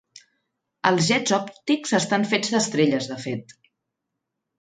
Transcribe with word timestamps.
Els 0.91 1.03
jets 1.09 1.33
òptics 1.37 1.93
estan 1.97 2.25
fets 2.31 2.53
d'estrelles, 2.55 3.11
de 3.13 3.19
fet. 3.27 3.55